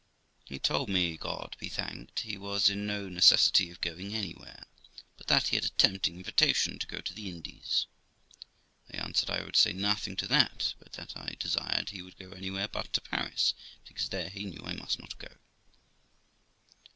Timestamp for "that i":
10.93-11.35